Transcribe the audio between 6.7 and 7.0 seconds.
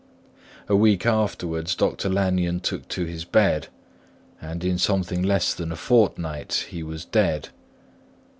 he